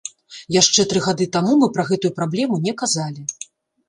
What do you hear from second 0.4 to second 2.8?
Яшчэ тры гады таму мы пра гэтую праблему не